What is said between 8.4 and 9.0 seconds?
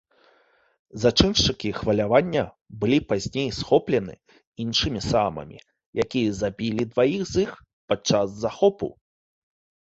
захопу.